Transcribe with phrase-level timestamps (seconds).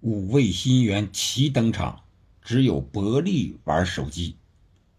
[0.00, 2.04] 五位新援齐登场，
[2.42, 4.36] 只有伯利玩手机。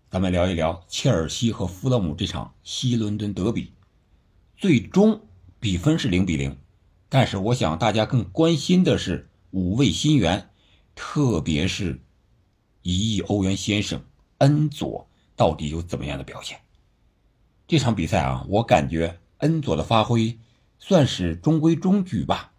[0.09, 3.71] 咱们聊一聊切尔西和富勒姆这场西伦敦德比，
[4.57, 5.21] 最终
[5.59, 6.57] 比分是零比零。
[7.09, 10.49] 但是我想大家更关心的是五位新援，
[10.95, 12.01] 特别是
[12.81, 14.03] 一亿欧元先生
[14.39, 16.59] 恩佐到底有怎么样的表现？
[17.67, 20.39] 这场比赛啊，我感觉恩佐的发挥
[20.79, 22.51] 算是中规中矩吧，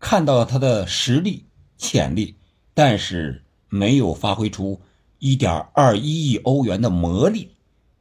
[0.00, 1.44] 看到了他的实力。
[1.78, 2.36] 潜力，
[2.74, 4.80] 但是没有发挥出
[5.18, 7.52] 一点二一亿欧元的魔力，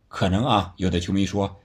[0.08, 1.58] 可能啊，有的球迷说，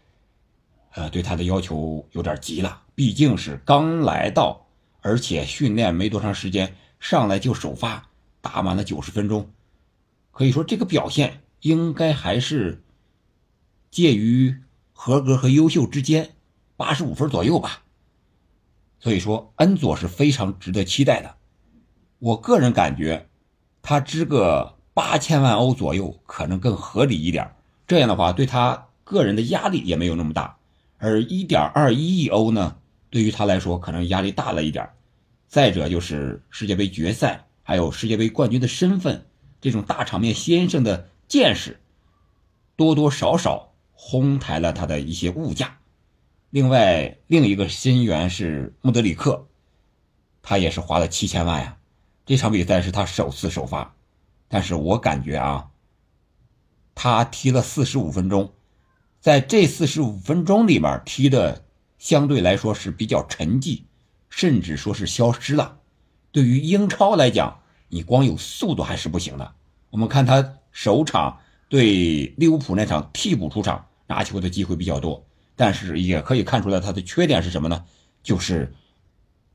[0.92, 4.66] 呃，对他的要求有点急了，毕竟是刚来到，
[5.00, 9.50] 而且训练没多长时间，上来就首发，打满了九十分钟，
[10.30, 12.82] 可以说这个表现应该还是
[13.90, 14.54] 介于
[14.92, 16.34] 合格和优秀之间，
[16.76, 17.82] 八十五分左右吧。
[19.00, 21.34] 所以说，恩佐是非常值得期待的。
[22.22, 23.26] 我个人感觉，
[23.82, 27.50] 他支个八千万欧左右可能更合理一点。
[27.84, 30.56] 这样的话，对他个人的压力也没有那么大。
[30.98, 32.76] 而一点二一亿欧呢，
[33.10, 34.88] 对于他来说可能压力大了一点。
[35.48, 39.26] 再者就是世界杯决赛，还有世界杯冠军的身份，
[39.60, 41.80] 这种大场面先生的见识，
[42.76, 45.76] 多多少少哄抬了他的一些物价。
[46.50, 49.48] 另外，另一个新援是穆德里克，
[50.40, 51.78] 他也是花了七千万呀。
[52.24, 53.94] 这场比赛是他首次首发，
[54.48, 55.70] 但是我感觉啊，
[56.94, 58.52] 他踢了四十五分钟，
[59.20, 61.64] 在这四十五分钟里面踢的
[61.98, 63.82] 相对来说是比较沉寂，
[64.30, 65.80] 甚至说是消失了。
[66.30, 69.54] 对于英超来讲，你光有速度还是不行的。
[69.90, 75.26] 我们看他首场对利物浦那场替补出场，拿球的机会比较多，
[75.56, 77.84] 但是也可以看出来他的缺点是什么呢？
[78.22, 78.72] 就是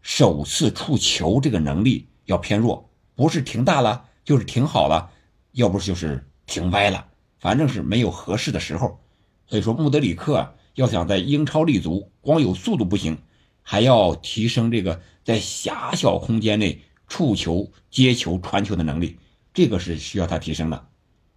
[0.02, 2.10] 首次触球这个能力。
[2.28, 5.10] 要偏弱，不是停大了，就是停好了，
[5.54, 7.08] 要不就是停歪了，
[7.40, 9.00] 反正是没有合适的时候。
[9.48, 13.18] 所以说，穆德里克要想在英超立足，光有速度不行，
[13.62, 19.18] 还要提升这个在狭小空间内触球、接球、传球的能力，
[19.54, 20.88] 这个是需要他提升的。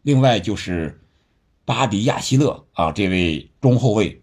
[0.03, 1.01] 另外就是
[1.65, 4.23] 巴迪亚希勒啊，这位中后卫，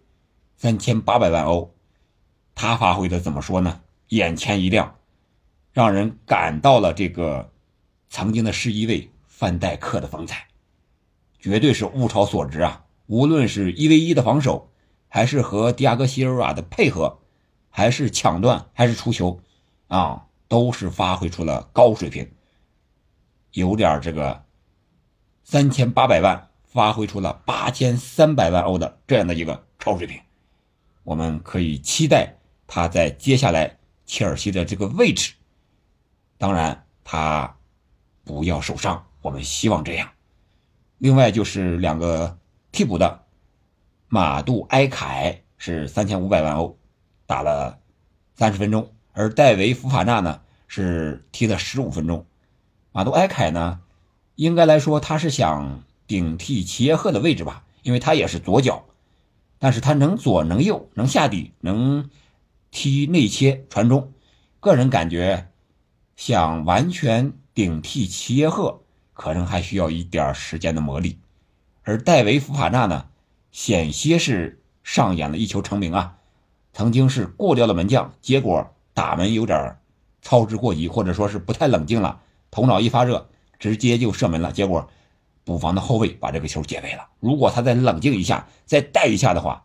[0.57, 1.73] 三千八百万欧，
[2.55, 3.81] 他发挥的怎么说呢？
[4.09, 4.95] 眼前一亮。
[5.77, 7.51] 让人感到了这个
[8.09, 10.47] 曾经的十一位范戴克的风采，
[11.37, 12.85] 绝对是物超所值啊！
[13.05, 14.71] 无论是一 v 一的防守，
[15.07, 17.19] 还是和迪亚哥席尔瓦的配合，
[17.69, 19.39] 还是抢断，还是出球，
[19.85, 22.31] 啊，都是发挥出了高水平，
[23.51, 24.45] 有点这个
[25.43, 30.19] 三千八百万发挥出了八千三百万欧的这样的一个超水平，
[31.03, 33.77] 我们可以期待他在接下来
[34.07, 35.35] 切尔西的这个位置。
[36.37, 37.55] 当然，他
[38.23, 40.09] 不要受伤，我们希望这样。
[40.99, 42.37] 另外就是两个
[42.71, 43.23] 替补的，
[44.07, 46.77] 马杜埃凯是三千五百万欧，
[47.25, 47.79] 打了
[48.35, 52.25] 三十分钟，而戴维福法纳呢是踢了十五分钟。
[52.91, 53.79] 马杜埃凯呢，
[54.35, 58.85] 应该来说他是想顶替齐耶赫的位置吧，因为他也是左脚，
[59.57, 62.09] 但是他能左能右，能下底，能
[62.69, 64.13] 踢内切传中，
[64.59, 65.49] 个人感觉。
[66.17, 68.81] 想完全顶替齐耶赫，
[69.13, 71.15] 可能还需要一点时间的磨砺。
[71.83, 73.05] 而戴维·福法纳呢，
[73.51, 76.17] 险些是上演了一球成名啊！
[76.73, 79.77] 曾经是过掉了门将，结果打门有点
[80.23, 82.19] 操之过急，或者说是不太冷静了，
[82.49, 83.29] 头脑一发热，
[83.59, 84.51] 直接就射门了。
[84.51, 84.89] 结果
[85.45, 87.07] 补防的后卫把这个球解围了。
[87.19, 89.63] 如果他再冷静一下，再带一下的话，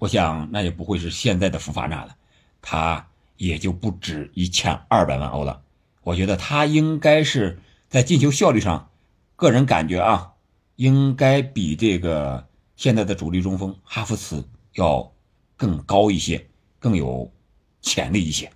[0.00, 2.16] 我想那也不会是现在的福法纳了。
[2.60, 3.06] 他。
[3.40, 5.62] 也就不止一千二百万欧了，
[6.02, 7.58] 我觉得他应该是
[7.88, 8.90] 在进球效率上，
[9.34, 10.34] 个人感觉啊，
[10.76, 12.46] 应该比这个
[12.76, 15.10] 现在的主力中锋哈弗茨要
[15.56, 16.48] 更高一些，
[16.78, 17.32] 更有
[17.80, 18.52] 潜力一些。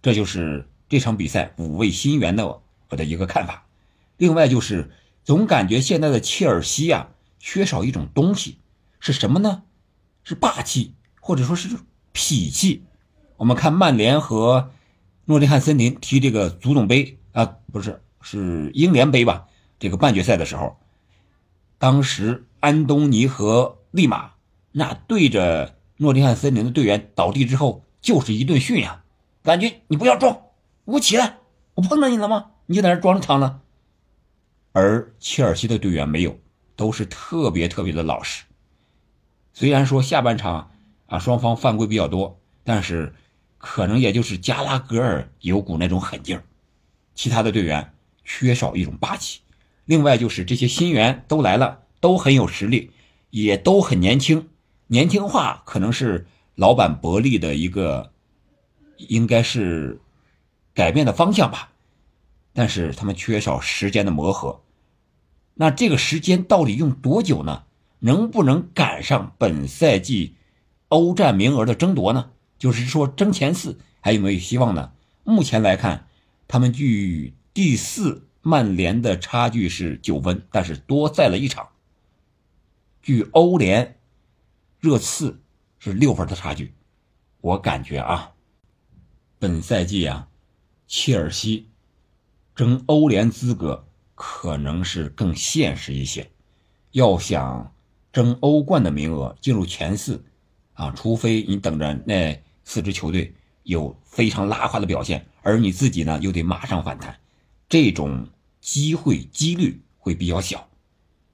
[0.00, 3.66] 这就是这场比赛五位新援的我的一个看法。
[4.16, 4.90] 另外就是
[5.22, 8.56] 总感觉现在的切尔西啊，缺少一种东西，
[9.00, 9.64] 是什么呢？
[10.22, 11.68] 是霸气，或者说是
[12.14, 12.84] 痞气。
[13.44, 14.70] 我们看曼联和
[15.26, 19.48] 诺丁汉森林踢这个足总杯啊，不是是英联杯吧？
[19.78, 20.78] 这个半决赛的时候，
[21.76, 24.30] 当时安东尼和利马
[24.72, 29.04] 那对着诺丁汉森林的队员倒地之后，就是一顿训呀，
[29.42, 30.40] 感觉你不要装，
[30.86, 31.36] 我起来，
[31.74, 32.52] 我碰到你了吗？
[32.64, 33.60] 你就在那装着场呢。
[34.72, 36.38] 而切尔西的队员没有，
[36.76, 38.44] 都是特别特别的老实。
[39.52, 40.70] 虽然说下半场
[41.04, 43.14] 啊双方犯规比较多，但是。
[43.64, 46.44] 可能也就是加拉格尔有股那种狠劲儿，
[47.14, 49.40] 其他的队员缺少一种霸气。
[49.86, 52.90] 另外就是这些新援都来了，都很有实力，
[53.30, 54.50] 也都很年轻。
[54.88, 58.12] 年轻化可能是老板伯利的一个，
[58.98, 59.98] 应该是
[60.74, 61.70] 改变的方向吧。
[62.52, 64.60] 但是他们缺少时间的磨合。
[65.54, 67.64] 那这个时间到底用多久呢？
[68.00, 70.34] 能不能赶上本赛季
[70.88, 72.30] 欧战名额的争夺呢？
[72.64, 74.92] 就是说争前四还有没有希望呢？
[75.22, 76.08] 目前来看，
[76.48, 78.26] 他们距第四。
[78.46, 81.70] 曼联的差距是九分，但是多赛了一场。
[83.00, 83.98] 距欧联
[84.80, 85.40] 热刺
[85.78, 86.74] 是六分的差距。
[87.40, 88.32] 我感觉啊，
[89.38, 90.28] 本赛季啊，
[90.86, 91.70] 切尔西
[92.54, 96.30] 争欧联资格可能是更现实一些。
[96.90, 97.74] 要想
[98.12, 100.22] 争欧冠的名额进入前四
[100.74, 107.18] 啊，除非你等着那四支球队有非常拉胯的表现，而你自己呢又得马上反弹，
[107.68, 108.28] 这种。
[108.64, 110.70] 机会几率会比较小。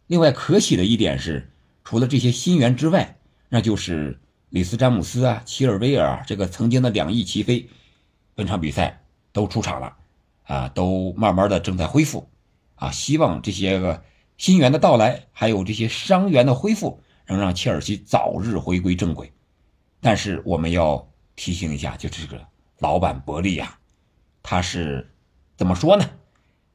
[0.09, 1.49] 另外，可喜的一点是，
[1.85, 3.19] 除了这些新援之外，
[3.49, 4.19] 那就是
[4.49, 7.69] 里斯詹姆斯啊、齐尔维尔啊这个曾经的两翼齐飞，
[8.35, 9.97] 本场比赛都出场了，
[10.43, 12.29] 啊，都慢慢的正在恢复，
[12.75, 14.03] 啊，希望这些个
[14.37, 19.33] 新援的到来，还有这些伤员的恢复，能让切尔西早日回归正轨。
[20.01, 21.10] 但是我们要
[21.41, 22.47] 提醒一下，就这个
[22.81, 23.79] 老板伯利呀，
[24.43, 25.11] 他是
[25.57, 26.05] 怎么说呢？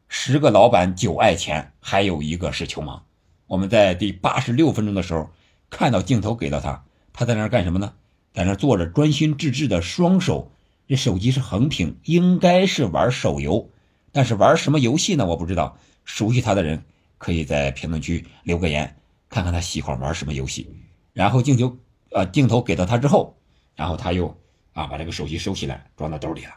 [0.07, 2.99] 十个老板九爱钱，还有一个是球盲。
[3.45, 5.29] 我们在第八十六分钟的时候
[5.69, 6.83] 看到镜头给到他，
[7.13, 7.93] 他在那儿干什么呢？
[8.33, 10.51] 在那儿坐着，专心致志的双手，
[10.87, 13.69] 这手机是横屏，应该是玩手游。
[14.11, 15.27] 但是玩什么游戏呢？
[15.27, 15.77] 我不知道。
[16.05, 16.83] 熟悉他的人
[17.19, 18.95] 可以在评论区留个言，
[19.29, 20.67] 看看他喜欢玩什么游戏。
[21.13, 21.77] 然后镜头
[22.09, 23.37] 呃镜头给到他之后，
[23.75, 24.35] 然后他又
[24.75, 26.51] 啊把这个手机收起来，装到兜里了。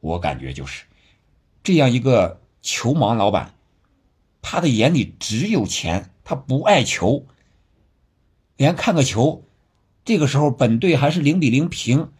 [0.00, 0.84] 我感觉就是
[1.62, 2.42] 这样一个。
[2.64, 3.54] 球盲老板，
[4.40, 7.26] 他的眼里只有钱，他不爱球，
[8.56, 9.44] 连看个球，
[10.04, 12.12] 这个时候本队还是零比零平，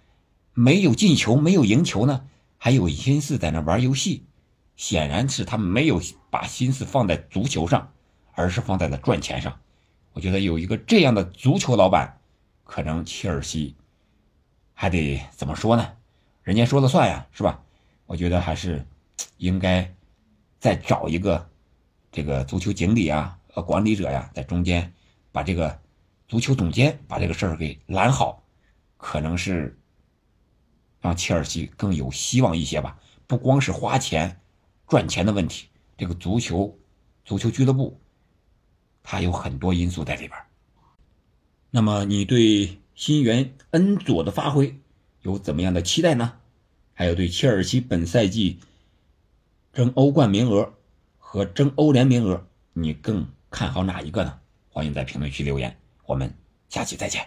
[0.52, 2.24] 没有进球，没有赢球呢，
[2.58, 4.24] 还有心思在那玩游戏，
[4.74, 7.92] 显然是他没有把心思放在足球上，
[8.32, 9.60] 而是放在了赚钱上。
[10.12, 12.18] 我觉得有一个这样的足球老板，
[12.64, 13.76] 可能切尔西
[14.82, 15.92] 还得怎么说呢？
[16.42, 17.62] 人家说了算呀，是吧？
[18.04, 18.84] 我觉得还是
[19.36, 19.88] 应该。
[20.58, 21.48] 再找一个
[22.10, 24.92] 这个足球经理啊，呃，管理者呀，在中间
[25.30, 25.80] 把这个
[26.26, 28.42] 足球总监把这个事儿给揽好，
[28.96, 29.78] 可能是
[31.00, 32.98] 让切尔西更有希望一些吧。
[33.28, 34.40] 不光是花钱
[34.88, 36.76] 赚钱的问题，这个足球
[37.24, 38.00] 足球俱乐部
[39.02, 40.32] 它有很多因素在里边。
[41.70, 44.78] 那么，你对新援恩佐的发挥
[45.22, 46.34] 有怎么样的期待呢？
[46.94, 48.58] 还有对切尔西本赛季？
[49.72, 50.74] 争欧冠名额
[51.18, 54.38] 和争欧联名额，你更看好哪一个呢？
[54.68, 56.34] 欢迎在评论区留言，我们
[56.68, 57.26] 下期再见。